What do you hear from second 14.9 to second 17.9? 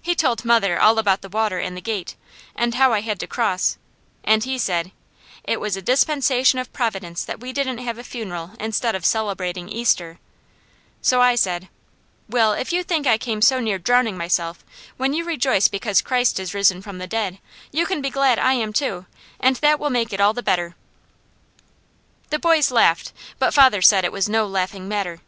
when you rejoice because Christ is risen from the dead, you